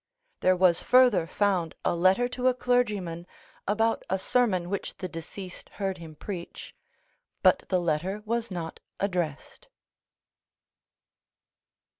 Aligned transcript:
There 0.39 0.55
was 0.55 0.81
further 0.81 1.27
found 1.27 1.75
a 1.85 1.93
letter 1.95 2.27
to 2.29 2.47
a 2.47 2.55
clergyman 2.55 3.27
about 3.67 4.01
a 4.09 4.17
sermon 4.17 4.67
which 4.67 4.97
the 4.97 5.07
deceased 5.07 5.69
heard 5.77 5.99
him 5.99 6.15
preach, 6.15 6.73
but 7.43 7.59
the 7.69 7.79
letter 7.79 8.23
was 8.25 8.49
not 8.49 8.79
addressed." 8.99 9.67